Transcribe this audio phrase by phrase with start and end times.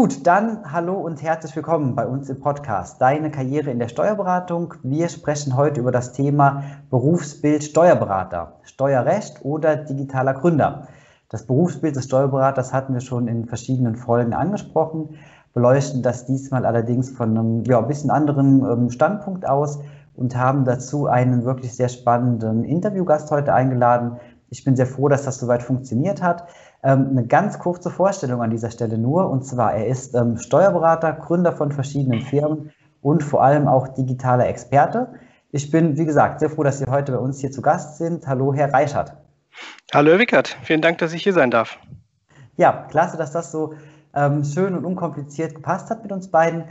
[0.00, 4.72] Gut, dann hallo und herzlich willkommen bei uns im Podcast Deine Karriere in der Steuerberatung.
[4.82, 10.88] Wir sprechen heute über das Thema Berufsbild Steuerberater, Steuerrecht oder digitaler Gründer.
[11.28, 15.18] Das Berufsbild des Steuerberaters hatten wir schon in verschiedenen Folgen angesprochen,
[15.52, 19.80] beleuchten das diesmal allerdings von einem ja, bisschen anderen ähm, Standpunkt aus
[20.16, 24.16] und haben dazu einen wirklich sehr spannenden Interviewgast heute eingeladen.
[24.50, 26.48] Ich bin sehr froh, dass das soweit funktioniert hat.
[26.82, 29.30] Ähm, eine ganz kurze Vorstellung an dieser Stelle nur.
[29.30, 34.48] Und zwar, er ist ähm, Steuerberater, Gründer von verschiedenen Firmen und vor allem auch digitaler
[34.48, 35.08] Experte.
[35.52, 38.26] Ich bin, wie gesagt, sehr froh, dass Sie heute bei uns hier zu Gast sind.
[38.26, 39.16] Hallo, Herr Reichert.
[39.94, 40.56] Hallo, Herr Wickert.
[40.62, 41.78] Vielen Dank, dass ich hier sein darf.
[42.56, 43.74] Ja, klasse, dass das so
[44.14, 46.64] ähm, schön und unkompliziert gepasst hat mit uns beiden.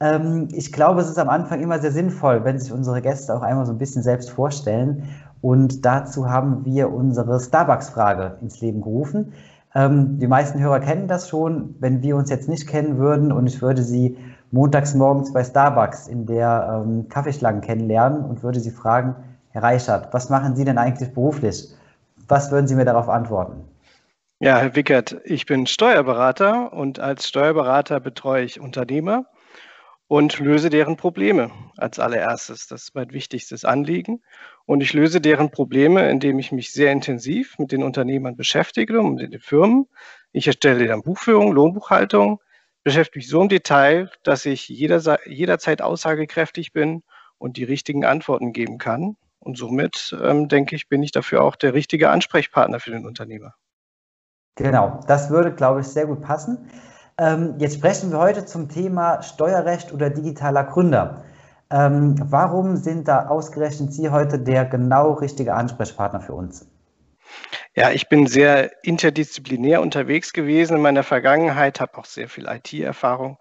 [0.00, 3.42] Ähm, ich glaube, es ist am Anfang immer sehr sinnvoll, wenn sich unsere Gäste auch
[3.42, 5.08] einmal so ein bisschen selbst vorstellen.
[5.44, 9.34] Und dazu haben wir unsere Starbucks-Frage ins Leben gerufen.
[9.74, 11.74] Ähm, die meisten Hörer kennen das schon.
[11.80, 14.16] Wenn wir uns jetzt nicht kennen würden und ich würde Sie
[14.52, 19.16] montags morgens bei Starbucks in der ähm, Kaffeeschlange kennenlernen und würde Sie fragen,
[19.50, 21.74] Herr Reichert, was machen Sie denn eigentlich beruflich?
[22.26, 23.64] Was würden Sie mir darauf antworten?
[24.38, 29.26] Ja, Herr Wickert, ich bin Steuerberater und als Steuerberater betreue ich Unternehmer
[30.06, 32.66] und löse deren Probleme als allererstes.
[32.66, 34.22] Das ist mein wichtigstes Anliegen.
[34.66, 39.16] Und ich löse deren Probleme, indem ich mich sehr intensiv mit den Unternehmern beschäftige und
[39.16, 39.86] mit den Firmen.
[40.32, 42.40] Ich erstelle dann Buchführung, Lohnbuchhaltung,
[42.82, 47.02] beschäftige mich so im Detail, dass ich jeder, jederzeit aussagekräftig bin
[47.38, 49.16] und die richtigen Antworten geben kann.
[49.38, 53.54] Und somit, ähm, denke ich, bin ich dafür auch der richtige Ansprechpartner für den Unternehmer.
[54.56, 56.70] Genau, das würde, glaube ich, sehr gut passen.
[57.18, 61.24] Ähm, jetzt sprechen wir heute zum Thema Steuerrecht oder digitaler Gründer.
[61.70, 66.68] Ähm, warum sind da ausgerechnet Sie heute der genau richtige Ansprechpartner für uns?
[67.74, 73.38] Ja, ich bin sehr interdisziplinär unterwegs gewesen in meiner Vergangenheit, habe auch sehr viel IT-Erfahrung,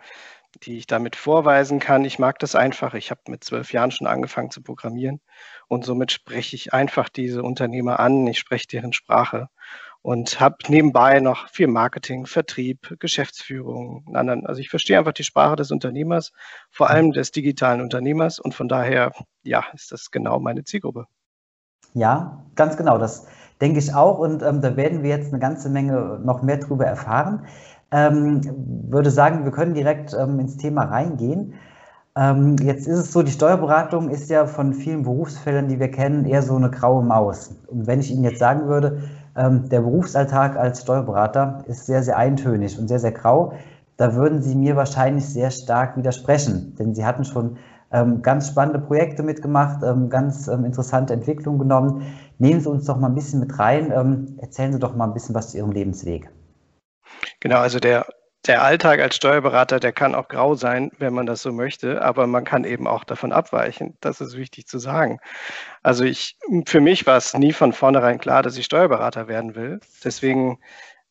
[0.64, 2.06] die ich damit vorweisen kann.
[2.06, 2.94] Ich mag das einfach.
[2.94, 5.20] Ich habe mit zwölf Jahren schon angefangen zu programmieren
[5.68, 8.26] und somit spreche ich einfach diese Unternehmer an.
[8.28, 9.50] Ich spreche deren Sprache
[10.04, 14.46] und habe nebenbei noch viel Marketing, Vertrieb, Geschäftsführung, anderen.
[14.46, 16.34] Also ich verstehe einfach die Sprache des Unternehmers,
[16.70, 21.06] vor allem des digitalen Unternehmers und von daher, ja, ist das genau meine Zielgruppe.
[21.94, 22.98] Ja, ganz genau.
[22.98, 23.28] Das
[23.62, 26.86] denke ich auch und ähm, da werden wir jetzt eine ganze Menge noch mehr darüber
[26.86, 27.46] erfahren.
[27.92, 28.42] Ähm,
[28.90, 31.54] würde sagen, wir können direkt ähm, ins Thema reingehen.
[32.16, 36.26] Ähm, jetzt ist es so, die Steuerberatung ist ja von vielen Berufsfeldern, die wir kennen,
[36.26, 37.56] eher so eine graue Maus.
[37.68, 39.04] Und wenn ich Ihnen jetzt sagen würde,
[39.36, 43.54] der Berufsalltag als Steuerberater ist sehr, sehr eintönig und sehr, sehr grau.
[43.98, 47.58] Da würden Sie mir wahrscheinlich sehr stark widersprechen, denn Sie hatten schon
[47.92, 52.02] ähm, ganz spannende Projekte mitgemacht, ähm, ganz ähm, interessante Entwicklungen genommen.
[52.40, 53.92] Nehmen Sie uns doch mal ein bisschen mit rein.
[53.96, 56.30] Ähm, erzählen Sie doch mal ein bisschen was zu Ihrem Lebensweg.
[57.40, 58.06] Genau, also der
[58.46, 62.28] der Alltag als Steuerberater, der kann auch grau sein, wenn man das so möchte, aber
[62.28, 63.98] man kann eben auch davon abweichen.
[64.02, 65.20] Das ist wichtig zu sagen.
[65.82, 69.80] Also ich, für mich war es nie von vornherein klar, dass ich Steuerberater werden will.
[70.04, 70.60] Deswegen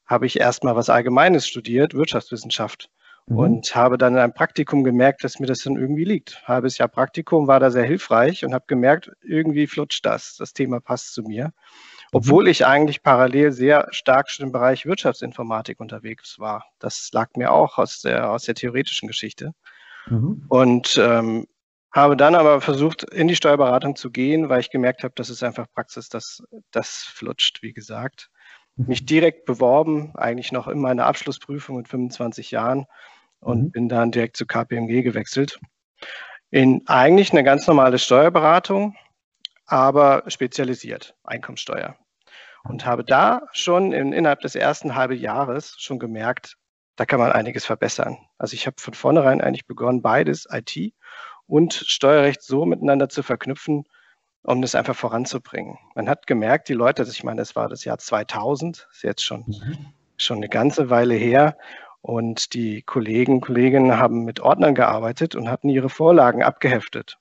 [0.04, 2.90] habe ich erstmal was Allgemeines studiert, Wirtschaftswissenschaft.
[3.26, 3.38] Mhm.
[3.38, 6.42] Und habe dann in einem Praktikum gemerkt, dass mir das dann irgendwie liegt.
[6.46, 10.36] Halbes Jahr Praktikum war da sehr hilfreich und habe gemerkt, irgendwie flutscht das.
[10.36, 11.52] Das Thema passt zu mir.
[12.14, 16.66] Obwohl ich eigentlich parallel sehr stark schon im Bereich Wirtschaftsinformatik unterwegs war.
[16.78, 19.54] Das lag mir auch aus der, aus der theoretischen Geschichte.
[20.06, 20.44] Mhm.
[20.48, 21.46] Und ähm,
[21.90, 25.42] habe dann aber versucht, in die Steuerberatung zu gehen, weil ich gemerkt habe, das ist
[25.42, 28.28] einfach Praxis, das, das flutscht, wie gesagt.
[28.76, 28.88] Mhm.
[28.88, 32.84] Mich direkt beworben, eigentlich noch in meiner Abschlussprüfung mit 25 Jahren
[33.40, 33.70] und mhm.
[33.70, 35.58] bin dann direkt zu KPMG gewechselt.
[36.50, 38.96] In eigentlich eine ganz normale Steuerberatung,
[39.64, 41.96] aber spezialisiert, Einkommensteuer
[42.64, 46.56] und habe da schon in, innerhalb des ersten halben Jahres schon gemerkt,
[46.96, 48.18] da kann man einiges verbessern.
[48.38, 50.94] Also ich habe von vornherein eigentlich begonnen, beides, IT
[51.46, 53.84] und Steuerrecht so miteinander zu verknüpfen,
[54.42, 55.78] um das einfach voranzubringen.
[55.94, 59.44] Man hat gemerkt, die Leute, ich meine, das war das Jahr 2000, ist jetzt schon,
[59.46, 59.92] mhm.
[60.16, 61.56] schon eine ganze Weile her,
[62.02, 67.18] und die Kollegen, Kolleginnen haben mit Ordnern gearbeitet und hatten ihre Vorlagen abgeheftet.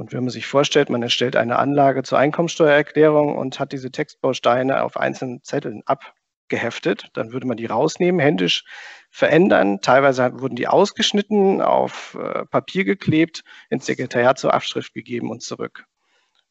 [0.00, 4.82] Und wenn man sich vorstellt, man erstellt eine Anlage zur Einkommensteuererklärung und hat diese Textbausteine
[4.82, 8.64] auf einzelnen Zetteln abgeheftet, dann würde man die rausnehmen, händisch
[9.10, 9.82] verändern.
[9.82, 15.84] Teilweise wurden die ausgeschnitten, auf äh, Papier geklebt, ins Sekretariat zur Abschrift gegeben und zurück.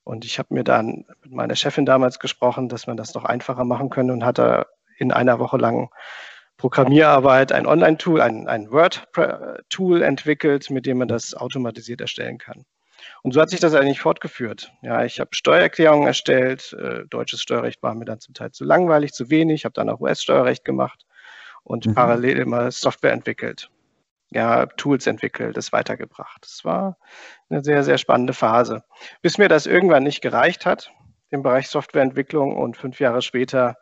[0.04, 3.66] Und ich habe mir dann mit meiner Chefin damals gesprochen, dass man das noch einfacher
[3.66, 4.68] machen könne und hatte
[5.00, 5.90] in einer Woche lang
[6.57, 12.68] Programmierarbeit ein Online-Tool, ein, ein Word-Tool entwickelt, mit dem man das automatisiert erstellen kann.
[13.24, 14.72] Und so hat sich das eigentlich fortgeführt.
[14.81, 16.74] Ja, ich habe Steuererklärungen erstellt.
[16.74, 19.62] Äh, deutsches Steuerrecht war mir dann zum Teil zu langweilig, zu wenig.
[19.62, 21.06] Ich habe dann auch US-Steuerrecht gemacht
[21.63, 21.96] und mhm.
[21.96, 23.69] parallel immer Software entwickelt,
[24.31, 26.40] ja, Tools entwickelt, das weitergebracht.
[26.42, 26.98] Das war
[27.50, 28.84] eine sehr, sehr spannende Phase.
[29.22, 30.92] Bis mir das irgendwann nicht gereicht hat
[31.30, 33.75] im Bereich Softwareentwicklung und fünf Jahre später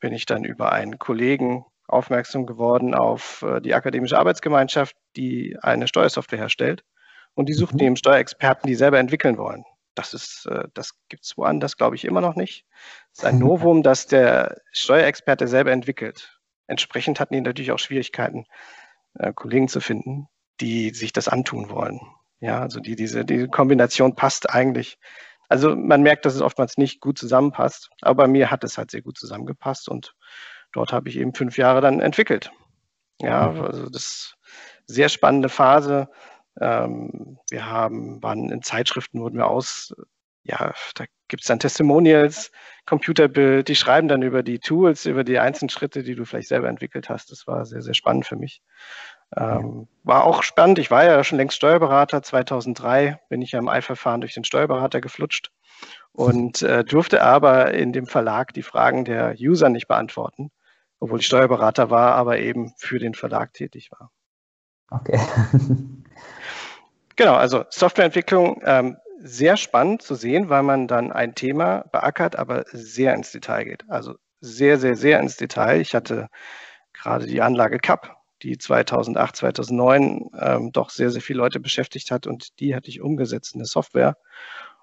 [0.00, 5.86] bin ich dann über einen Kollegen aufmerksam geworden auf äh, die Akademische Arbeitsgemeinschaft, die eine
[5.86, 6.84] Steuersoftware herstellt.
[7.34, 7.86] Und die suchten mhm.
[7.86, 9.64] eben Steuerexperten, die selber entwickeln wollen.
[9.94, 12.66] Das ist, äh, das gibt es woanders, glaube ich, immer noch nicht.
[13.12, 16.38] Es ist ein Novum, dass der Steuerexperte selber entwickelt.
[16.66, 18.46] Entsprechend hatten die natürlich auch Schwierigkeiten,
[19.18, 20.28] äh, Kollegen zu finden,
[20.60, 22.00] die sich das antun wollen.
[22.40, 24.98] Ja, also die, diese, diese Kombination passt eigentlich.
[25.48, 28.90] Also man merkt, dass es oftmals nicht gut zusammenpasst, aber bei mir hat es halt
[28.90, 30.14] sehr gut zusammengepasst und
[30.72, 32.50] dort habe ich eben fünf Jahre dann entwickelt.
[33.20, 33.60] Ja, mhm.
[33.60, 34.36] also das ist
[34.88, 36.08] eine sehr spannende Phase.
[36.60, 39.94] Ähm, wir haben, waren in Zeitschriften, wurden wir aus,
[40.42, 42.52] ja, da gibt es dann Testimonials,
[42.86, 46.68] Computerbild, die schreiben dann über die Tools, über die einzelnen Schritte, die du vielleicht selber
[46.68, 47.30] entwickelt hast.
[47.32, 48.62] Das war sehr, sehr spannend für mich.
[49.36, 50.78] Ähm, war auch spannend.
[50.78, 52.22] Ich war ja schon längst Steuerberater.
[52.22, 55.50] 2003 bin ich ja im Eilverfahren durch den Steuerberater geflutscht
[56.12, 60.50] und äh, durfte aber in dem Verlag die Fragen der User nicht beantworten,
[61.00, 64.12] obwohl ich Steuerberater war, aber eben für den Verlag tätig war.
[64.90, 65.18] Okay.
[67.16, 72.64] genau, also Softwareentwicklung ähm, sehr spannend zu sehen, weil man dann ein Thema beackert, aber
[72.72, 73.84] sehr ins Detail geht.
[73.88, 75.80] Also sehr, sehr, sehr ins Detail.
[75.80, 76.28] Ich hatte
[76.92, 82.26] gerade die Anlage CAP, die 2008, 2009 ähm, doch sehr, sehr viele Leute beschäftigt hat
[82.26, 84.16] und die hatte ich umgesetzt in der Software.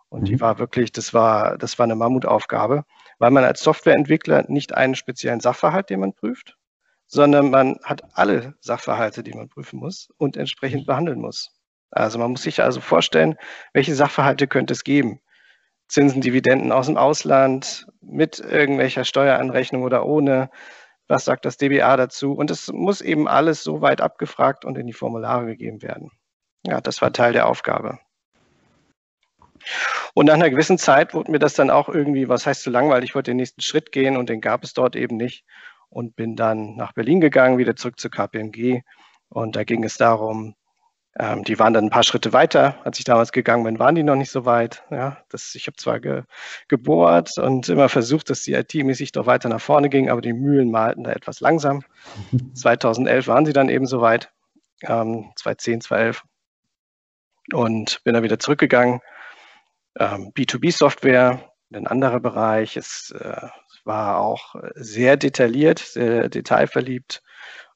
[0.09, 0.25] Und mhm.
[0.25, 2.83] die war wirklich, das war, das war eine Mammutaufgabe,
[3.19, 6.57] weil man als Softwareentwickler nicht einen speziellen Sachverhalt, den man prüft,
[7.05, 11.60] sondern man hat alle Sachverhalte, die man prüfen muss und entsprechend behandeln muss.
[11.91, 13.35] Also man muss sich also vorstellen,
[13.73, 15.19] welche Sachverhalte könnte es geben.
[15.87, 20.49] Zinsen, Dividenden aus dem Ausland, mit irgendwelcher Steueranrechnung oder ohne.
[21.07, 22.31] Was sagt das DBA dazu?
[22.31, 26.09] Und es muss eben alles so weit abgefragt und in die Formulare gegeben werden.
[26.65, 27.99] Ja, das war Teil der Aufgabe.
[30.13, 33.09] Und nach einer gewissen Zeit wurde mir das dann auch irgendwie, was heißt zu langweilig,
[33.09, 35.45] ich wollte den nächsten Schritt gehen und den gab es dort eben nicht
[35.89, 38.81] und bin dann nach Berlin gegangen, wieder zurück zur KPMG.
[39.29, 40.55] Und da ging es darum,
[41.19, 42.77] ähm, die waren dann ein paar Schritte weiter.
[42.85, 44.83] Als ich damals gegangen bin, waren die noch nicht so weit.
[44.91, 46.23] Ja, das, ich habe zwar ge,
[46.69, 50.71] gebohrt und immer versucht, dass die IT-mäßig doch weiter nach vorne ging, aber die Mühlen
[50.71, 51.83] malten da etwas langsam.
[52.53, 54.31] 2011 waren sie dann eben so weit,
[54.83, 56.23] ähm, 2010, 2011.
[57.53, 59.01] Und bin dann wieder zurückgegangen.
[59.99, 62.77] Ähm, B2B-Software, ein anderer Bereich.
[62.77, 63.47] Es äh,
[63.83, 67.21] war auch sehr detailliert, sehr detailverliebt.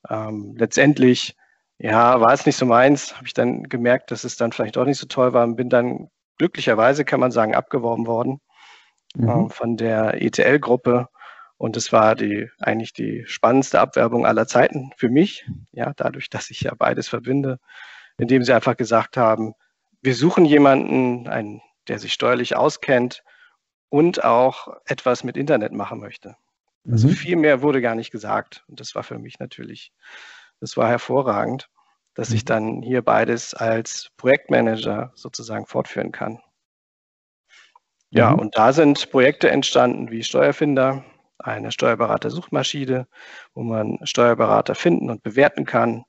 [0.10, 1.36] Ähm, letztendlich
[1.78, 4.86] ja, war es nicht so meins, habe ich dann gemerkt, dass es dann vielleicht auch
[4.86, 8.40] nicht so toll war und bin dann glücklicherweise, kann man sagen, abgeworben worden
[9.16, 9.30] mhm.
[9.30, 11.10] äh, von der ETL-Gruppe.
[11.58, 16.50] Und es war die, eigentlich die spannendste Abwerbung aller Zeiten für mich, ja, dadurch, dass
[16.50, 17.60] ich ja beides verbinde,
[18.18, 19.54] indem sie einfach gesagt haben,
[20.02, 23.24] wir suchen jemanden, einen, der sich steuerlich auskennt
[23.90, 26.36] und auch etwas mit Internet machen möchte.
[26.90, 27.14] Also mhm.
[27.14, 28.64] viel mehr wurde gar nicht gesagt.
[28.68, 29.92] Und das war für mich natürlich
[30.60, 31.70] das war hervorragend,
[32.14, 32.48] dass ich mhm.
[32.48, 36.40] dann hier beides als Projektmanager sozusagen fortführen kann.
[38.10, 38.40] Ja, mhm.
[38.40, 41.04] und da sind Projekte entstanden wie Steuerfinder,
[41.38, 43.08] eine Steuerberater-Suchmaschine,
[43.54, 46.06] wo man Steuerberater finden und bewerten kann.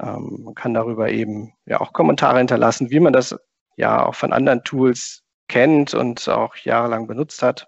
[0.00, 3.34] Ähm, man kann darüber eben ja auch Kommentare hinterlassen, wie man das
[3.76, 7.66] ja auch von anderen Tools kennt und auch jahrelang benutzt hat.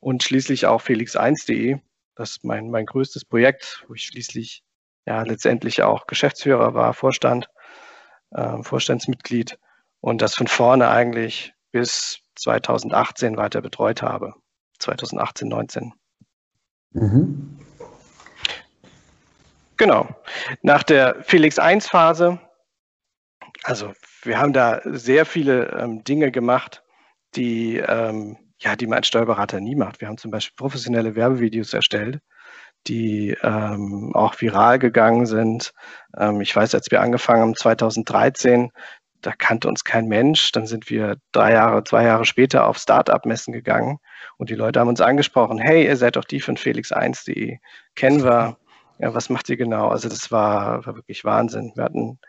[0.00, 1.78] Und schließlich auch felix1.de,
[2.16, 4.63] das ist mein, mein größtes Projekt, wo ich schließlich
[5.06, 7.48] ja letztendlich auch Geschäftsführer war, Vorstand,
[8.30, 9.58] äh, Vorstandsmitglied
[10.00, 14.34] und das von vorne eigentlich bis 2018 weiter betreut habe.
[14.78, 15.92] 2018, 19.
[16.92, 17.58] Mhm.
[19.76, 20.08] Genau.
[20.62, 22.38] Nach der Felix 1 Phase,
[23.64, 23.92] also
[24.22, 26.82] wir haben da sehr viele ähm, Dinge gemacht,
[27.34, 30.00] die, ähm, ja, die man als Steuerberater nie macht.
[30.00, 32.20] Wir haben zum Beispiel professionelle Werbevideos erstellt
[32.86, 35.72] die ähm, auch viral gegangen sind.
[36.16, 38.70] Ähm, ich weiß, als wir angefangen haben 2013,
[39.22, 40.52] da kannte uns kein Mensch.
[40.52, 43.98] Dann sind wir drei Jahre, zwei Jahre später auf Startup-Messen gegangen
[44.36, 47.58] und die Leute haben uns angesprochen, hey, ihr seid doch die von felix1.de,
[47.94, 48.58] kennen wir.
[48.98, 49.88] Ja, was macht ihr genau?
[49.88, 51.72] Also das war, war wirklich Wahnsinn.
[51.74, 52.20] Wir hatten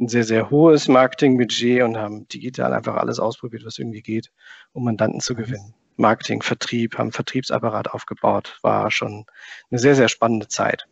[0.00, 4.30] ein sehr, sehr hohes Marketingbudget und haben digital einfach alles ausprobiert, was irgendwie geht,
[4.72, 5.74] um Mandanten zu gewinnen.
[5.96, 8.58] Marketing, Vertrieb, haben Vertriebsapparat aufgebaut.
[8.62, 9.26] War schon
[9.70, 10.86] eine sehr, sehr spannende Zeit.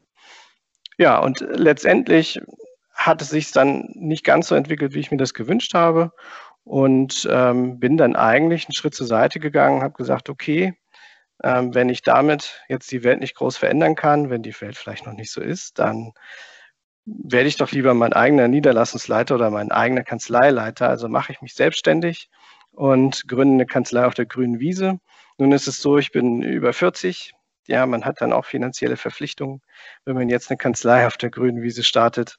[0.98, 2.40] Ja, und letztendlich
[2.94, 6.12] hat es sich dann nicht ganz so entwickelt, wie ich mir das gewünscht habe.
[6.64, 10.74] Und ähm, bin dann eigentlich einen Schritt zur Seite gegangen, habe gesagt, okay,
[11.44, 15.06] Ähm, wenn ich damit jetzt die Welt nicht groß verändern kann, wenn die Welt vielleicht
[15.06, 16.12] noch nicht so ist, dann
[17.04, 20.88] werde ich doch lieber mein eigener Niederlassungsleiter oder mein eigener Kanzleileiter.
[20.88, 22.30] Also mache ich mich selbstständig
[22.72, 24.98] und gründe eine Kanzlei auf der grünen Wiese.
[25.38, 27.32] Nun ist es so, ich bin über 40.
[27.66, 29.60] Ja, man hat dann auch finanzielle Verpflichtungen.
[30.04, 32.38] Wenn man jetzt eine Kanzlei auf der grünen Wiese startet,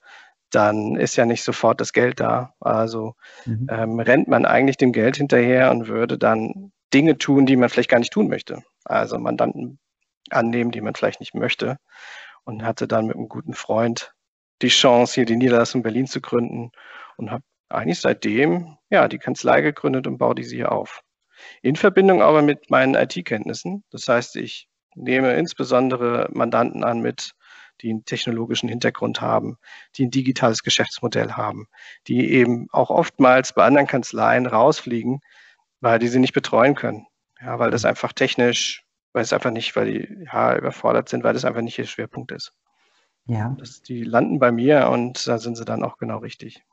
[0.51, 2.53] dann ist ja nicht sofort das Geld da.
[2.59, 3.67] Also mhm.
[3.69, 7.89] ähm, rennt man eigentlich dem Geld hinterher und würde dann Dinge tun, die man vielleicht
[7.89, 8.63] gar nicht tun möchte.
[8.83, 9.79] Also Mandanten
[10.29, 11.77] annehmen, die man vielleicht nicht möchte.
[12.43, 14.13] Und hatte dann mit einem guten Freund
[14.61, 16.71] die Chance, hier die Niederlassung Berlin zu gründen
[17.17, 21.01] und habe eigentlich seitdem ja die Kanzlei gegründet und baue diese hier auf.
[21.61, 23.83] In Verbindung aber mit meinen IT-Kenntnissen.
[23.91, 27.33] Das heißt, ich nehme insbesondere Mandanten an mit
[27.81, 29.57] die einen technologischen Hintergrund haben,
[29.95, 31.67] die ein digitales Geschäftsmodell haben,
[32.07, 35.21] die eben auch oftmals bei anderen Kanzleien rausfliegen,
[35.81, 37.07] weil die sie nicht betreuen können.
[37.41, 41.33] Ja, weil das einfach technisch, weil es einfach nicht, weil die ja, überfordert sind, weil
[41.33, 42.53] das einfach nicht ihr Schwerpunkt ist.
[43.25, 43.55] Ja.
[43.59, 46.63] Das, die landen bei mir und da sind sie dann auch genau richtig.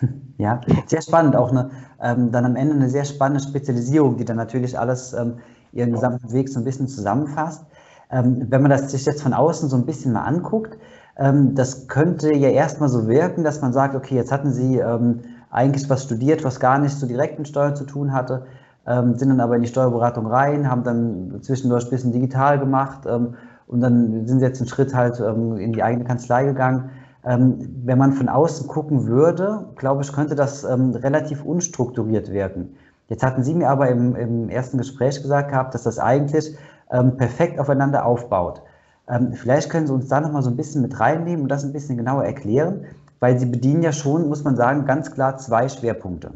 [0.38, 1.34] Ja, sehr spannend.
[1.34, 5.38] Auch eine, ähm, dann am Ende eine sehr spannende Spezialisierung, die dann natürlich alles ähm,
[5.72, 7.64] ihren gesamten Weg so ein bisschen zusammenfasst.
[8.10, 10.78] Ähm, wenn man das sich jetzt von außen so ein bisschen mal anguckt,
[11.16, 15.20] ähm, das könnte ja erstmal so wirken, dass man sagt, okay, jetzt hatten Sie ähm,
[15.50, 18.46] eigentlich was studiert, was gar nicht so direkt mit Steuern zu tun hatte,
[18.86, 23.80] sind dann aber in die Steuerberatung rein, haben dann zwischendurch ein bisschen digital gemacht und
[23.80, 26.88] dann sind Sie jetzt einen Schritt halt in die eigene Kanzlei gegangen.
[27.22, 32.76] Wenn man von außen gucken würde, glaube ich, könnte das relativ unstrukturiert wirken.
[33.08, 36.56] Jetzt hatten Sie mir aber im, im ersten Gespräch gesagt gehabt, dass das eigentlich
[36.90, 38.62] ähm, perfekt aufeinander aufbaut.
[39.08, 41.72] Ähm, vielleicht können Sie uns da nochmal so ein bisschen mit reinnehmen und das ein
[41.72, 42.86] bisschen genauer erklären,
[43.20, 46.32] weil Sie bedienen ja schon, muss man sagen, ganz klar zwei Schwerpunkte.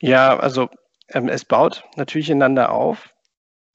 [0.00, 0.68] Ja, also
[1.08, 3.10] ähm, es baut natürlich ineinander auf.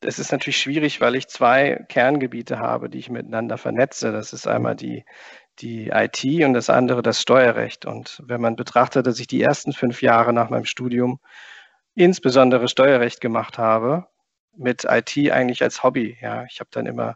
[0.03, 4.11] Es ist natürlich schwierig, weil ich zwei Kerngebiete habe, die ich miteinander vernetze.
[4.11, 5.05] Das ist einmal die,
[5.59, 7.85] die IT und das andere das Steuerrecht.
[7.85, 11.19] Und wenn man betrachtet, dass ich die ersten fünf Jahre nach meinem Studium
[11.93, 14.07] insbesondere Steuerrecht gemacht habe,
[14.55, 16.17] mit IT eigentlich als Hobby.
[16.21, 17.15] Ja, ich habe dann immer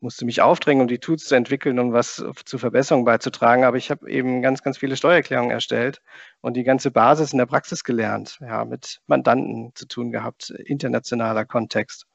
[0.00, 3.64] musste mich aufdrängen, um die Tools zu entwickeln, um was zur Verbesserung beizutragen.
[3.64, 6.00] Aber ich habe eben ganz, ganz viele Steuererklärungen erstellt
[6.40, 11.44] und die ganze Basis in der Praxis gelernt, ja, mit Mandanten zu tun gehabt, internationaler
[11.44, 12.06] Kontext.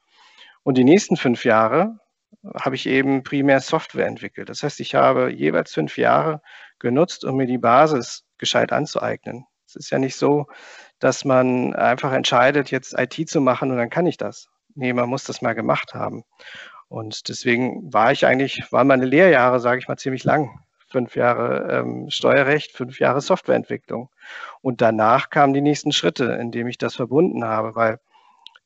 [0.64, 2.00] Und die nächsten fünf Jahre
[2.54, 4.48] habe ich eben primär Software entwickelt.
[4.48, 6.42] Das heißt, ich habe jeweils fünf Jahre
[6.78, 9.46] genutzt, um mir die Basis gescheit anzueignen.
[9.66, 10.46] Es ist ja nicht so,
[10.98, 14.48] dass man einfach entscheidet, jetzt IT zu machen und dann kann ich das.
[14.74, 16.24] Nee, man muss das mal gemacht haben.
[16.88, 20.60] Und deswegen war ich eigentlich, waren meine Lehrjahre, sage ich mal, ziemlich lang.
[20.88, 24.08] Fünf Jahre ähm, Steuerrecht, fünf Jahre Softwareentwicklung.
[24.60, 27.98] Und danach kamen die nächsten Schritte, indem ich das verbunden habe, weil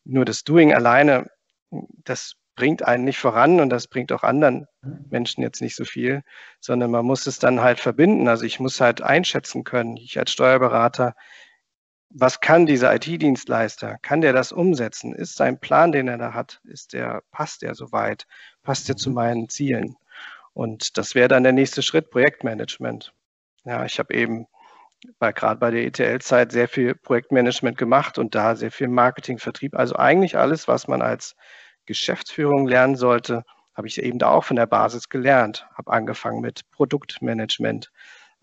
[0.04, 1.30] nur das Doing alleine,
[1.70, 4.66] das bringt einen nicht voran und das bringt auch anderen
[5.08, 6.22] Menschen jetzt nicht so viel,
[6.60, 8.28] sondern man muss es dann halt verbinden.
[8.28, 11.14] Also ich muss halt einschätzen können, ich als Steuerberater,
[12.10, 13.96] was kann dieser IT-Dienstleister?
[14.02, 15.14] Kann der das umsetzen?
[15.14, 18.26] Ist sein Plan, den er da hat, ist der, passt der soweit?
[18.62, 19.96] Passt der zu meinen Zielen?
[20.52, 23.14] Und das wäre dann der nächste Schritt, Projektmanagement.
[23.64, 24.48] Ja, ich habe eben
[25.18, 29.74] bei, gerade bei der ETL-Zeit sehr viel Projektmanagement gemacht und da sehr viel Marketing, Vertrieb.
[29.74, 31.36] Also eigentlich alles, was man als
[31.90, 33.44] Geschäftsführung lernen sollte,
[33.74, 35.66] habe ich eben da auch von der Basis gelernt.
[35.74, 37.90] Habe angefangen mit Produktmanagement,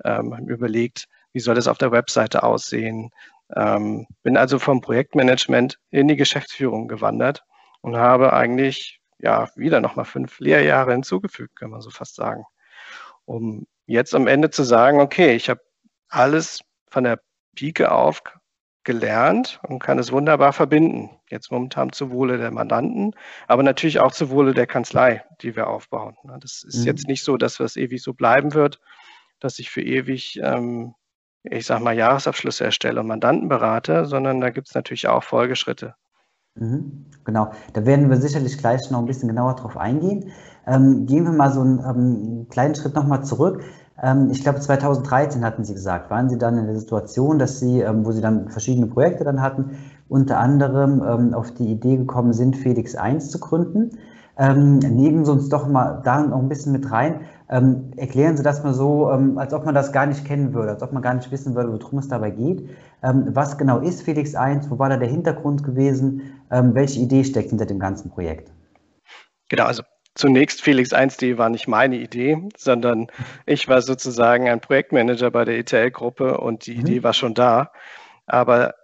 [0.03, 3.09] ähm, überlegt, wie soll das auf der Webseite aussehen,
[3.55, 7.45] ähm, bin also vom Projektmanagement in die Geschäftsführung gewandert
[7.79, 12.43] und habe eigentlich ja wieder nochmal fünf Lehrjahre hinzugefügt, kann man so fast sagen,
[13.23, 15.61] um jetzt am Ende zu sagen, okay, ich habe
[16.09, 17.21] alles von der
[17.55, 18.21] Pike auf
[18.88, 21.10] gelernt und kann es wunderbar verbinden.
[21.29, 23.13] Jetzt momentan zu Wohle der Mandanten,
[23.48, 26.15] aber natürlich auch zu Wohle der Kanzlei, die wir aufbauen.
[26.39, 26.86] Das ist mhm.
[26.86, 28.79] jetzt nicht so, dass das ewig so bleiben wird,
[29.41, 30.96] dass ich für ewig ähm,
[31.44, 35.96] ich sage mal, Jahresabschlüsse erstelle und Mandanten berate, sondern da gibt es natürlich auch Folgeschritte.
[36.56, 40.32] Mhm, genau, da werden wir sicherlich gleich noch ein bisschen genauer drauf eingehen.
[40.65, 43.63] Ähm, gehen wir mal so einen ähm, kleinen Schritt nochmal zurück.
[44.01, 47.81] Ähm, ich glaube, 2013 hatten Sie gesagt, waren Sie dann in der Situation, dass Sie,
[47.81, 49.77] ähm, wo Sie dann verschiedene Projekte dann hatten,
[50.07, 53.97] unter anderem ähm, auf die Idee gekommen sind, Felix 1 zu gründen.
[54.39, 57.21] Nehmen Sie uns doch mal da noch ein bisschen mit rein.
[57.47, 60.93] Erklären Sie das mal so, als ob man das gar nicht kennen würde, als ob
[60.93, 62.69] man gar nicht wissen würde, worum es dabei geht.
[63.01, 64.69] Was genau ist Felix 1?
[64.69, 66.21] Wo war da der Hintergrund gewesen?
[66.51, 68.51] Welche Idee steckt hinter dem ganzen Projekt?
[69.49, 69.81] Genau, also
[70.17, 73.07] zunächst Felix 1D war nicht meine Idee, sondern
[73.45, 76.81] ich war sozusagen ein Projektmanager bei der ETL-Gruppe und die mhm.
[76.81, 77.71] Idee war schon da.
[78.25, 78.75] Aber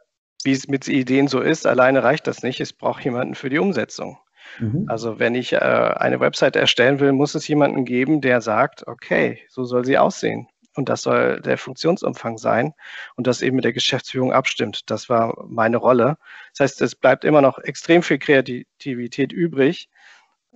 [0.44, 2.60] wie es mit Ideen so ist, alleine reicht das nicht.
[2.60, 4.18] Es braucht jemanden für die Umsetzung.
[4.60, 4.86] Mhm.
[4.88, 9.40] Also wenn ich äh, eine Website erstellen will, muss es jemanden geben, der sagt, okay,
[9.50, 10.48] so soll sie aussehen.
[10.76, 12.74] Und das soll der Funktionsumfang sein
[13.16, 14.90] und das eben mit der Geschäftsführung abstimmt.
[14.90, 16.18] Das war meine Rolle.
[16.52, 19.90] Das heißt, es bleibt immer noch extrem viel Kreativität übrig.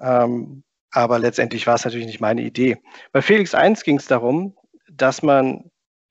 [0.02, 2.78] Ähm, aber letztendlich war es natürlich nicht meine Idee.
[3.12, 4.56] Bei Felix 1 ging es darum,
[4.90, 5.70] dass man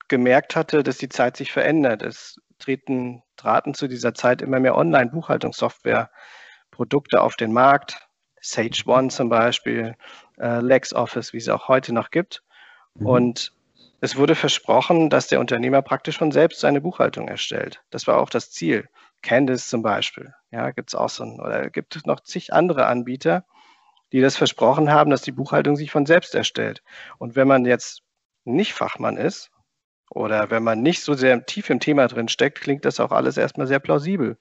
[0.09, 2.03] gemerkt hatte, dass die Zeit sich verändert.
[2.03, 8.01] Es treten, traten zu dieser Zeit immer mehr Online-Buchhaltungssoftware-Produkte auf den Markt.
[8.41, 9.97] Sage One zum Beispiel,
[10.39, 12.45] äh, LexOffice, wie es auch heute noch gibt.
[12.95, 13.07] Mhm.
[13.07, 13.53] Und
[14.01, 17.83] es wurde versprochen, dass der Unternehmer praktisch von selbst seine Buchhaltung erstellt.
[17.91, 18.89] Das war auch das Ziel.
[19.23, 20.33] Candice zum Beispiel.
[20.51, 23.45] Ja, gibt es auch so ein, oder gibt es noch zig andere Anbieter,
[24.13, 26.83] die das versprochen haben, dass die Buchhaltung sich von selbst erstellt.
[27.19, 28.03] Und wenn man jetzt
[28.45, 29.51] nicht Fachmann ist
[30.11, 33.37] oder wenn man nicht so sehr tief im Thema drin steckt, klingt das auch alles
[33.37, 34.39] erstmal sehr plausibel,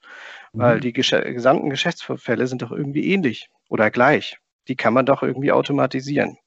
[0.52, 0.58] mhm.
[0.60, 4.38] weil die gesch gesamten Geschäftsfälle sind doch irgendwie ähnlich oder gleich.
[4.68, 6.38] Die kann man doch irgendwie automatisieren.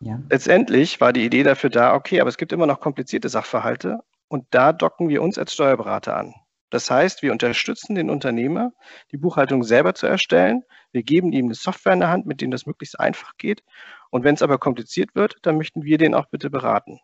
[0.00, 0.20] Ja.
[0.28, 4.46] Letztendlich war die Idee dafür da, okay, aber es gibt immer noch komplizierte Sachverhalte und
[4.50, 6.34] da docken wir uns als Steuerberater an.
[6.70, 8.72] Das heißt, wir unterstützen den Unternehmer,
[9.12, 10.62] die Buchhaltung selber zu erstellen.
[10.92, 13.62] Wir geben ihm eine Software in der Hand, mit dem das möglichst einfach geht.
[14.10, 17.00] Und wenn es aber kompliziert wird, dann möchten wir den auch bitte beraten.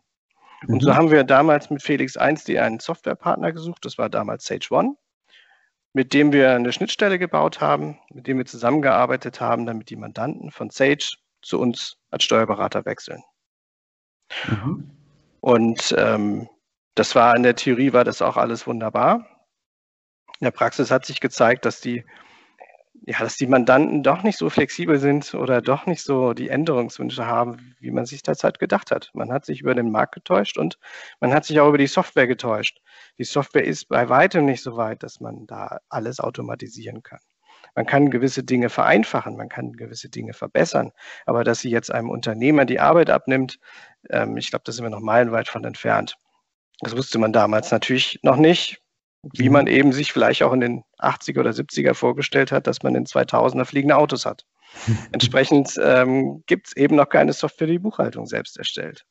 [0.63, 0.73] Mhm.
[0.73, 0.95] Und so mhm.
[0.95, 3.85] haben wir damals mit Felix 1D einen Softwarepartner gesucht.
[3.85, 4.95] Das war damals Sage One,
[5.93, 10.51] mit dem wir eine Schnittstelle gebaut haben, mit dem wir zusammengearbeitet haben, damit die Mandanten
[10.51, 11.09] von Sage
[11.41, 13.23] zu uns als Steuerberater wechseln.
[14.47, 14.91] Mhm.
[15.39, 16.49] Und ähm,
[16.95, 19.25] das war in der Theorie war das auch alles wunderbar.
[20.41, 22.03] In der Praxis hat sich gezeigt, dass die,
[23.05, 27.27] ja, dass die Mandanten doch nicht so flexibel sind oder doch nicht so die Änderungswünsche
[27.27, 29.11] haben, wie man sich derzeit gedacht hat.
[29.13, 30.79] Man hat sich über den Markt getäuscht und
[31.19, 32.81] man hat sich auch über die Software getäuscht.
[33.19, 37.19] Die Software ist bei weitem nicht so weit, dass man da alles automatisieren kann.
[37.75, 40.91] Man kann gewisse Dinge vereinfachen, man kann gewisse Dinge verbessern,
[41.27, 43.59] aber dass sie jetzt einem Unternehmer die Arbeit abnimmt,
[44.09, 46.15] ähm, ich glaube, da sind wir noch meilenweit von entfernt.
[46.79, 48.80] Das wusste man damals natürlich noch nicht,
[49.33, 49.71] wie man mhm.
[49.71, 53.65] eben sich vielleicht auch in den 80er oder 70er vorgestellt hat, dass man in 2000er
[53.65, 54.45] fliegende Autos hat.
[55.11, 59.05] Entsprechend ähm, gibt es eben noch keine Software, die die Buchhaltung selbst erstellt.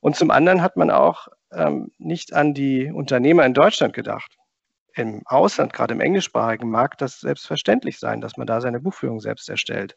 [0.00, 4.36] Und zum anderen hat man auch ähm, nicht an die Unternehmer in Deutschland gedacht
[4.94, 9.48] im Ausland, gerade im englischsprachigen mag das selbstverständlich sein, dass man da seine Buchführung selbst
[9.48, 9.96] erstellt.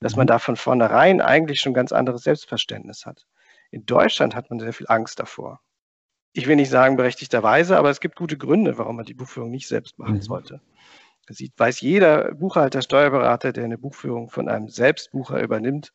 [0.00, 0.28] Dass man mhm.
[0.28, 3.26] da von vornherein eigentlich schon ganz anderes Selbstverständnis hat.
[3.70, 5.60] In Deutschland hat man sehr viel Angst davor.
[6.32, 9.66] Ich will nicht sagen berechtigterweise, aber es gibt gute Gründe, warum man die Buchführung nicht
[9.66, 10.22] selbst machen mhm.
[10.22, 10.60] sollte.
[11.26, 15.92] Das sieht, weiß jeder Buchhalter, Steuerberater, der eine Buchführung von einem Selbstbucher übernimmt,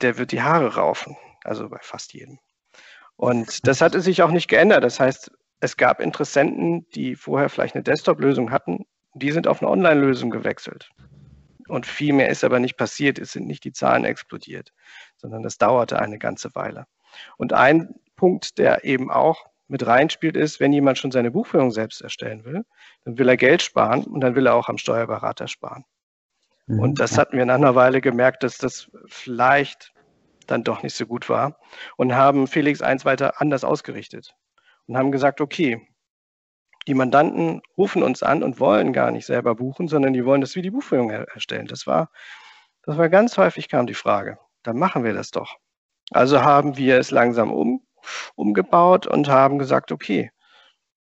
[0.00, 1.16] der wird die Haare raufen.
[1.44, 2.38] Also bei fast jedem.
[3.16, 4.84] Und das hatte sich auch nicht geändert.
[4.84, 5.30] Das heißt,
[5.60, 10.90] es gab Interessenten, die vorher vielleicht eine Desktop-Lösung hatten, die sind auf eine Online-Lösung gewechselt.
[11.68, 13.18] Und viel mehr ist aber nicht passiert.
[13.18, 14.72] Es sind nicht die Zahlen explodiert,
[15.16, 16.86] sondern das dauerte eine ganze Weile.
[17.36, 22.00] Und ein Punkt, der eben auch mit reinspielt, ist, wenn jemand schon seine Buchführung selbst
[22.00, 22.64] erstellen will,
[23.04, 25.84] dann will er Geld sparen und dann will er auch am Steuerberater sparen.
[26.68, 26.78] Mhm.
[26.78, 29.92] Und das hatten wir nach einer Weile gemerkt, dass das vielleicht
[30.46, 31.58] dann doch nicht so gut war
[31.96, 34.36] und haben Felix eins weiter anders ausgerichtet
[34.86, 35.84] und haben gesagt, okay,
[36.86, 40.54] die Mandanten rufen uns an und wollen gar nicht selber buchen, sondern die wollen, dass
[40.54, 41.66] wir die Buchführung erstellen.
[41.66, 42.12] Das war,
[42.84, 45.56] das war ganz häufig kam die Frage, dann machen wir das doch.
[46.12, 47.81] Also haben wir es langsam um,
[48.34, 50.30] umgebaut und haben gesagt, okay,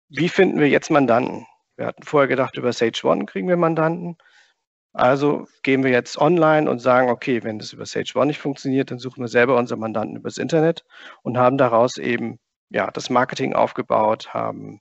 [0.09, 1.47] wie finden wir jetzt Mandanten?
[1.77, 4.17] Wir hatten vorher gedacht, über Sage One kriegen wir Mandanten.
[4.93, 8.91] Also gehen wir jetzt online und sagen, okay, wenn das über Sage One nicht funktioniert,
[8.91, 10.85] dann suchen wir selber unsere Mandanten übers Internet
[11.23, 12.39] und haben daraus eben
[12.71, 14.81] ja, das Marketing aufgebaut, haben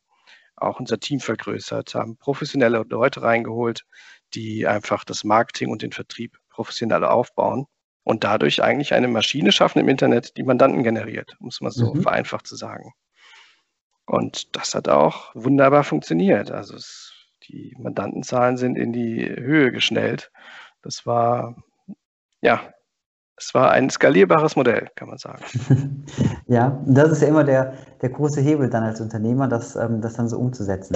[0.56, 3.86] auch unser Team vergrößert, haben professionelle Leute reingeholt,
[4.34, 7.68] die einfach das Marketing und den Vertrieb professionell aufbauen
[8.06, 11.94] und dadurch eigentlich eine Maschine schaffen im Internet, die Mandanten generiert, um es mal so
[11.94, 12.04] mhm.
[12.04, 12.94] vereinfacht zu sagen.
[14.06, 16.52] Und das hat auch wunderbar funktioniert.
[16.52, 17.12] Also es,
[17.50, 20.32] die Mandantenzahlen sind in die Höhe geschnellt.
[20.84, 21.56] Das war
[22.42, 22.62] ja
[23.38, 25.44] es war ein skalierbares Modell, kann man sagen.
[26.48, 30.14] ja, das ist ja immer der, der große Hebel dann als Unternehmer, das, ähm, das
[30.14, 30.96] dann so umzusetzen.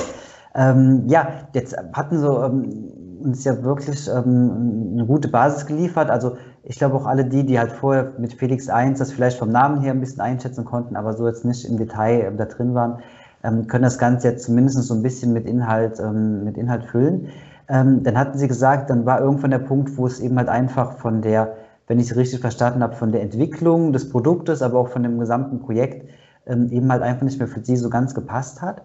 [0.55, 2.91] Ähm, ja, jetzt hatten so ähm,
[3.23, 6.09] uns ja wirklich ähm, eine gute Basis geliefert.
[6.09, 9.51] Also ich glaube auch alle die, die halt vorher mit Felix 1 das vielleicht vom
[9.51, 12.73] Namen her ein bisschen einschätzen konnten, aber so jetzt nicht im Detail ähm, da drin
[12.73, 12.99] waren,
[13.43, 17.29] ähm, können das Ganze jetzt zumindest so ein bisschen mit Inhalt, mit Inhalt füllen.
[17.67, 21.21] dann hatten sie gesagt, dann war irgendwann der Punkt, wo es eben halt einfach von
[21.21, 21.55] der
[21.89, 25.19] wenn ich es richtig verstanden habe, von der Entwicklung des Produktes, aber auch von dem
[25.19, 26.07] gesamten Projekt
[26.45, 28.83] ähm, eben halt einfach nicht mehr für Sie so ganz gepasst hat.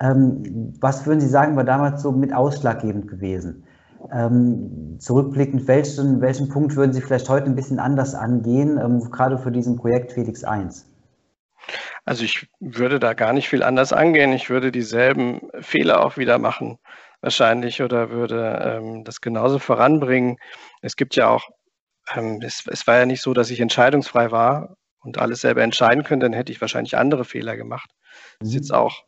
[0.00, 3.64] Ähm, was würden Sie sagen, war damals so mit ausschlaggebend gewesen?
[4.12, 9.38] Ähm, zurückblickend, welchen, welchen Punkt würden Sie vielleicht heute ein bisschen anders angehen, ähm, gerade
[9.38, 10.90] für diesen Projekt Felix 1?
[12.04, 14.32] Also ich würde da gar nicht viel anders angehen.
[14.32, 16.78] Ich würde dieselben Fehler auch wieder machen,
[17.20, 20.36] wahrscheinlich, oder würde ähm, das genauso voranbringen.
[20.82, 21.48] Es gibt ja auch,
[22.14, 26.04] ähm, es, es, war ja nicht so, dass ich entscheidungsfrei war und alles selber entscheiden
[26.04, 27.90] könnte, dann hätte ich wahrscheinlich andere Fehler gemacht.
[28.38, 28.76] Das ist jetzt mhm.
[28.76, 29.04] auch,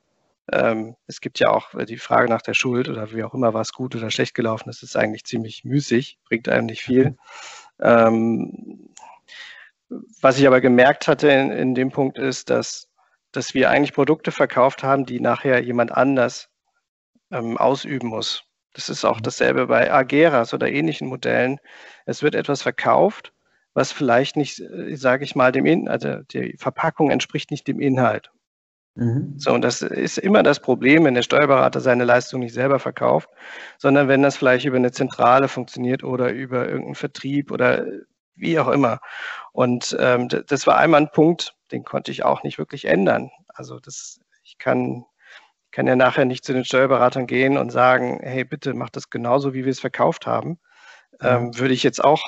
[0.52, 3.62] ähm, es gibt ja auch die Frage nach der Schuld oder wie auch immer, war
[3.62, 4.68] es gut oder schlecht gelaufen.
[4.68, 7.10] Das ist eigentlich ziemlich müßig, bringt einem nicht viel.
[7.10, 7.16] Mhm.
[7.80, 8.94] Ähm,
[10.20, 12.88] was ich aber gemerkt hatte in, in dem Punkt ist, dass,
[13.32, 16.48] dass wir eigentlich Produkte verkauft haben, die nachher jemand anders
[17.30, 18.44] ähm, ausüben muss.
[18.72, 19.22] Das ist auch mhm.
[19.22, 21.58] dasselbe bei Ageras oder ähnlichen Modellen.
[22.04, 23.32] Es wird etwas verkauft,
[23.74, 27.80] was vielleicht nicht, äh, sage ich mal, dem In also die Verpackung entspricht nicht dem
[27.80, 28.30] Inhalt.
[28.96, 29.34] Mhm.
[29.36, 33.28] So, und das ist immer das Problem, wenn der Steuerberater seine Leistung nicht selber verkauft,
[33.78, 37.84] sondern wenn das vielleicht über eine Zentrale funktioniert oder über irgendeinen Vertrieb oder
[38.34, 39.00] wie auch immer.
[39.52, 43.30] Und ähm, das war einmal ein Punkt, den konnte ich auch nicht wirklich ändern.
[43.48, 45.04] Also das, ich kann,
[45.72, 49.52] kann ja nachher nicht zu den Steuerberatern gehen und sagen, hey, bitte mach das genauso,
[49.52, 50.58] wie wir es verkauft haben.
[51.20, 52.22] Ähm, würde ich jetzt auch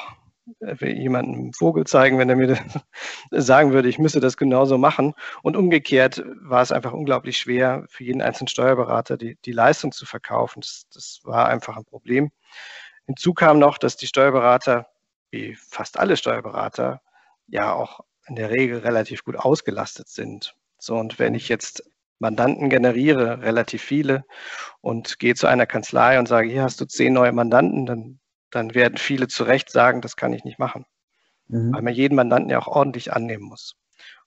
[0.81, 2.57] jemandem einen Vogel zeigen, wenn er mir
[3.31, 5.15] sagen würde, ich müsse das genauso machen.
[5.43, 10.07] Und umgekehrt war es einfach unglaublich schwer, für jeden einzelnen Steuerberater die, die Leistung zu
[10.07, 10.61] verkaufen.
[10.61, 12.31] Das, das war einfach ein Problem.
[13.07, 14.87] Hinzu kam noch, dass die Steuerberater
[15.31, 17.01] wie fast alle Steuerberater
[17.47, 20.55] ja auch in der Regel relativ gut ausgelastet sind.
[20.79, 21.83] So, und wenn ich jetzt
[22.19, 24.25] Mandanten generiere, relativ viele,
[24.81, 28.75] und gehe zu einer Kanzlei und sage, hier hast du zehn neue Mandanten, dann, dann
[28.75, 30.85] werden viele zu Recht sagen, das kann ich nicht machen.
[31.49, 31.73] Mhm.
[31.73, 33.77] Weil man jeden Mandanten ja auch ordentlich annehmen muss.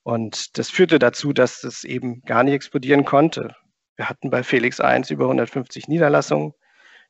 [0.04, 3.56] Und das führte dazu, dass es eben gar nicht explodieren konnte.
[3.96, 6.54] Wir hatten bei Felix 1 über 150 Niederlassungen.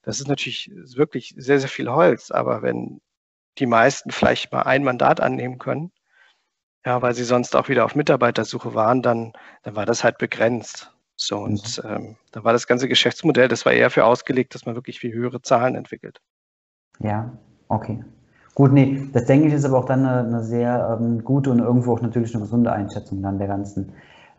[0.04, 2.32] Das ist natürlich wirklich sehr, sehr viel Holz.
[2.32, 3.02] Aber wenn
[3.60, 5.91] die meisten vielleicht mal ein Mandat annehmen können,
[6.86, 10.91] ja, weil sie sonst auch wieder auf Mitarbeitersuche waren, dann, dann war das halt begrenzt.
[11.15, 11.89] So, und mhm.
[11.89, 15.13] ähm, da war das ganze Geschäftsmodell, das war eher für ausgelegt, dass man wirklich viel
[15.13, 16.19] höhere Zahlen entwickelt.
[17.04, 17.32] Ja,
[17.68, 18.04] okay.
[18.54, 21.60] Gut, nee, das denke ich ist aber auch dann eine, eine sehr ähm, gute und
[21.60, 23.94] irgendwo auch natürlich eine gesunde Einschätzung dann der ganzen,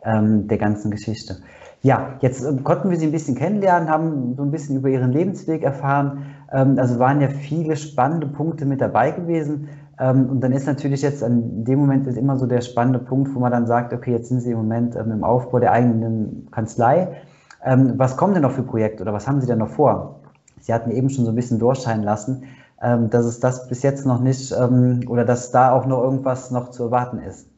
[0.05, 1.37] ähm, der ganzen Geschichte.
[1.81, 5.11] Ja, jetzt äh, konnten wir Sie ein bisschen kennenlernen, haben so ein bisschen über Ihren
[5.11, 6.25] Lebensweg erfahren.
[6.51, 9.69] Ähm, also waren ja viele spannende Punkte mit dabei gewesen.
[9.99, 13.33] Ähm, und dann ist natürlich jetzt an dem Moment ist immer so der spannende Punkt,
[13.33, 16.47] wo man dann sagt, okay, jetzt sind Sie im Moment ähm, im Aufbau der eigenen
[16.51, 17.17] Kanzlei.
[17.65, 20.22] Ähm, was kommen denn noch für Projekte oder was haben Sie denn noch vor?
[20.63, 22.47] Sie hatten eben schon so ein bisschen durchscheinen lassen,
[22.81, 26.51] ähm, dass es das bis jetzt noch nicht ähm, oder dass da auch noch irgendwas
[26.51, 27.49] noch zu erwarten ist.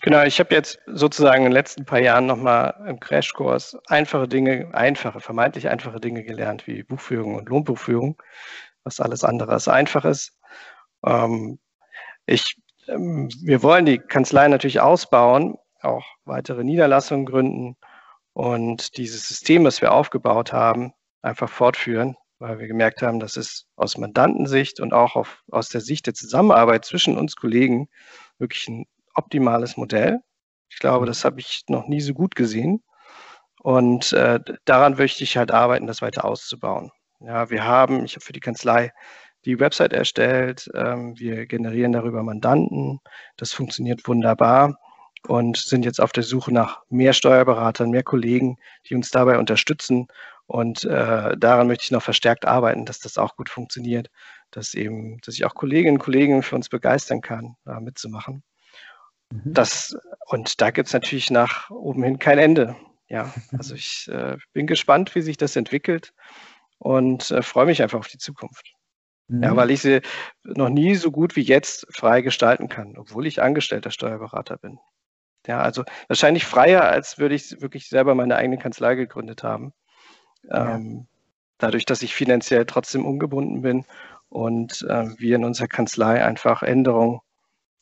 [0.00, 4.70] Genau, ich habe jetzt sozusagen in den letzten paar Jahren nochmal im Crashkurs einfache Dinge,
[4.72, 8.16] einfache, vermeintlich einfache Dinge gelernt, wie Buchführung und Lohnbuchführung,
[8.84, 10.32] was alles andere als einfach ist.
[11.04, 11.58] Ähm,
[12.24, 17.76] ich, wir wollen die Kanzlei natürlich ausbauen, auch weitere Niederlassungen gründen
[18.32, 23.66] und dieses System, das wir aufgebaut haben, einfach fortführen, weil wir gemerkt haben, dass es
[23.76, 27.88] aus Mandantensicht und auch auf, aus der Sicht der Zusammenarbeit zwischen uns Kollegen
[28.38, 30.20] wirklich ein optimales Modell.
[30.68, 32.82] Ich glaube, das habe ich noch nie so gut gesehen.
[33.60, 36.92] Und äh, daran möchte ich halt arbeiten, das weiter auszubauen.
[37.20, 38.92] Ja, wir haben, ich habe für die Kanzlei
[39.44, 40.70] die Website erstellt.
[40.74, 43.00] Ähm, wir generieren darüber Mandanten.
[43.36, 44.78] Das funktioniert wunderbar
[45.26, 48.56] und sind jetzt auf der Suche nach mehr Steuerberatern, mehr Kollegen,
[48.88, 50.06] die uns dabei unterstützen.
[50.48, 54.08] Und äh, daran möchte ich noch verstärkt arbeiten, dass das auch gut funktioniert,
[54.50, 58.42] dass eben, dass ich auch Kolleginnen und Kollegen für uns begeistern kann, da mitzumachen.
[59.30, 59.52] Mhm.
[59.52, 59.94] Das,
[60.26, 62.76] und da gibt es natürlich nach oben hin kein Ende.
[63.08, 66.14] Ja, also ich äh, bin gespannt, wie sich das entwickelt
[66.78, 68.72] und äh, freue mich einfach auf die Zukunft.
[69.26, 69.42] Mhm.
[69.42, 70.00] Ja, weil ich sie
[70.44, 74.78] noch nie so gut wie jetzt frei gestalten kann, obwohl ich angestellter Steuerberater bin.
[75.46, 79.74] Ja, also wahrscheinlich freier, als würde ich wirklich selber meine eigene Kanzlei gegründet haben.
[80.50, 81.06] Ähm,
[81.58, 83.84] dadurch, dass ich finanziell trotzdem ungebunden bin
[84.28, 87.20] und äh, wir in unserer Kanzlei einfach Änderungen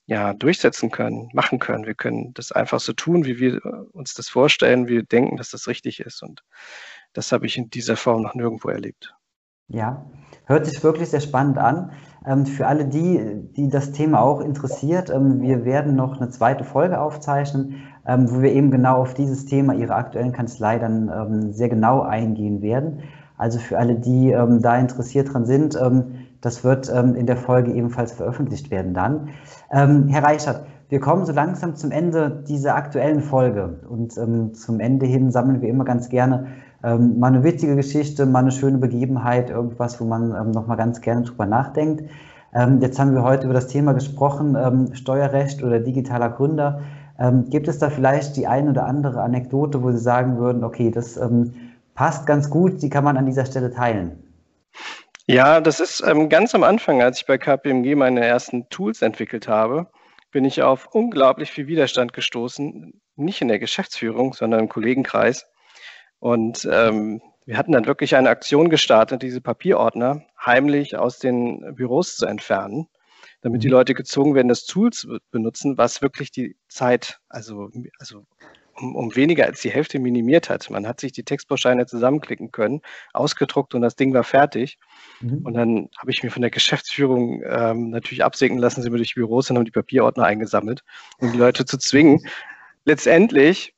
[0.07, 1.85] ja, durchsetzen können, machen können.
[1.85, 3.61] Wir können das einfach so tun, wie wir
[3.93, 4.87] uns das vorstellen.
[4.87, 6.23] Wir denken, dass das richtig ist.
[6.23, 6.45] Und
[7.13, 9.15] das habe ich in dieser Form noch nirgendwo erlebt.
[9.69, 10.07] Ja,
[10.45, 11.91] hört sich wirklich sehr spannend an.
[12.25, 13.21] Ähm, für alle die,
[13.57, 18.43] die das Thema auch interessiert, ähm, wir werden noch eine zweite Folge aufzeichnen, ähm, wo
[18.43, 23.01] wir eben genau auf dieses Thema Ihrer aktuellen Kanzlei dann ähm, sehr genau eingehen werden.
[23.39, 27.73] Also für alle, die ähm, da interessiert dran sind, ähm, das wird in der Folge
[27.73, 29.31] ebenfalls veröffentlicht werden dann.
[29.73, 34.79] Ähm, Herr Reichert, wir kommen so langsam zum Ende dieser aktuellen Folge und ähm, zum
[34.79, 36.47] Ende hin sammeln wir immer ganz gerne
[36.85, 41.01] ähm, mal eine witzige Geschichte, mal eine schöne Begebenheit, irgendwas, wo man ähm, nochmal ganz
[41.01, 42.05] gerne drüber nachdenkt.
[42.55, 46.83] Ähm, jetzt haben wir heute über das Thema gesprochen, ähm, Steuerrecht oder digitaler Gründer.
[47.19, 50.91] Ähm, gibt es da vielleicht die ein oder andere Anekdote, wo Sie sagen würden, okay,
[50.91, 51.55] das ähm,
[51.95, 54.23] passt ganz gut, die kann man an dieser Stelle teilen?
[55.27, 59.49] Ja, das ist ähm, ganz am Anfang, als ich bei KPMG meine ersten Tools entwickelt
[59.49, 59.89] habe,
[60.31, 65.47] bin ich auf unglaublich viel Widerstand gestoßen, nicht in der Geschäftsführung, sondern im Kollegenkreis.
[66.21, 72.17] Und ähm, wir hatten dann wirklich eine Aktion gestartet, diese Papierordner heimlich aus den Büros
[72.17, 72.87] zu entfernen,
[73.43, 73.75] damit die mhm.
[73.75, 78.27] Leute gezwungen werden, das Tool zu benutzen, was wirklich die Zeit, also, also
[78.81, 80.69] um, um weniger als die Hälfte minimiert hat.
[80.71, 84.79] Man hat sich die Textbausteine zusammenklicken können, ausgedruckt und das Ding war fertig.
[85.21, 85.41] Mhm.
[85.45, 89.15] Und dann habe ich mir von der Geschäftsführung ähm, natürlich absegnen lassen, sind wir durch
[89.15, 90.83] Büros und haben die Papierordner eingesammelt,
[91.19, 92.21] um die Leute zu zwingen.
[92.85, 93.75] Letztendlich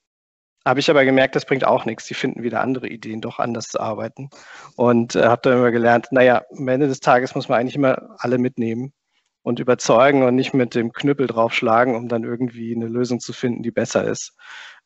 [0.65, 2.07] habe ich aber gemerkt, das bringt auch nichts.
[2.07, 4.29] Die finden wieder andere Ideen, doch anders zu arbeiten.
[4.77, 8.17] Und äh, habe dann immer gelernt, naja, am Ende des Tages muss man eigentlich immer
[8.19, 8.93] alle mitnehmen
[9.49, 13.63] und überzeugen und nicht mit dem Knüppel draufschlagen, um dann irgendwie eine Lösung zu finden,
[13.63, 14.37] die besser ist.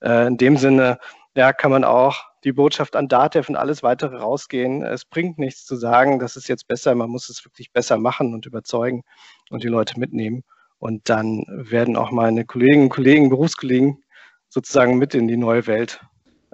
[0.00, 0.98] Äh, in dem Sinne,
[1.34, 4.84] ja, kann man auch die Botschaft an Datev und alles weitere rausgehen.
[4.84, 8.34] Es bringt nichts zu sagen, das ist jetzt besser, man muss es wirklich besser machen
[8.34, 9.02] und überzeugen
[9.50, 10.44] und die Leute mitnehmen.
[10.78, 14.04] Und dann werden auch meine Kolleginnen und Kollegen, Berufskollegen
[14.48, 16.04] sozusagen mit in die neue Welt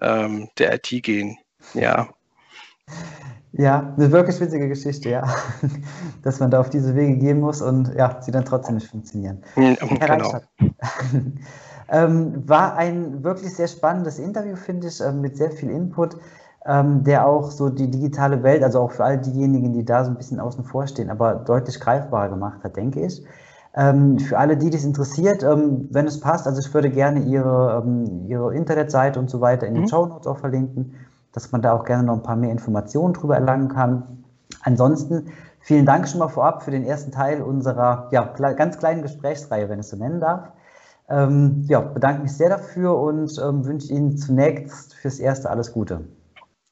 [0.01, 1.37] ähm, der IT gehen.
[1.75, 2.09] Ja.
[3.53, 5.27] Ja, eine wirklich witzige Geschichte, ja.
[6.23, 9.39] Dass man da auf diese Wege gehen muss und ja, sie dann trotzdem nicht funktionieren.
[9.57, 10.41] Ja, genau.
[11.89, 16.17] ähm, war ein wirklich sehr spannendes Interview, finde ich, ähm, mit sehr viel Input,
[16.67, 20.11] ähm, der auch so die digitale Welt, also auch für all diejenigen, die da so
[20.11, 23.25] ein bisschen außen vor stehen, aber deutlich greifbarer gemacht hat, denke ich.
[23.75, 27.83] Ähm, für alle, die das interessiert, ähm, wenn es passt, also ich würde gerne Ihre,
[27.83, 29.89] ähm, Ihre Internetseite und so weiter in den mhm.
[29.89, 30.95] Show Notes auch verlinken
[31.39, 34.25] dass man da auch gerne noch ein paar mehr Informationen drüber erlangen kann.
[34.63, 39.69] Ansonsten vielen Dank schon mal vorab für den ersten Teil unserer ja, ganz kleinen Gesprächsreihe,
[39.69, 40.51] wenn ich es so nennen darf.
[41.09, 46.09] Ähm, ja, bedanke mich sehr dafür und ähm, wünsche Ihnen zunächst fürs Erste alles Gute.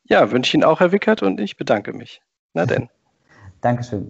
[0.02, 2.20] Ja, wünsche Ihnen auch, Herr Wickert, und ich bedanke mich.
[2.52, 2.88] Na denn.
[3.60, 4.08] Dankeschön.